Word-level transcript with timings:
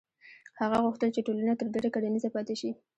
هغه 0.59 0.77
غوښتل 0.83 1.09
چې 1.15 1.25
ټولنه 1.27 1.53
تر 1.59 1.67
ډېره 1.73 1.89
کرنیزه 1.95 2.29
پاتې 2.35 2.55
شي. 2.61 2.71